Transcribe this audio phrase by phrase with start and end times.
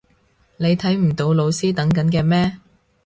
[0.57, 2.57] 你睇唔到老師等緊嘅咩？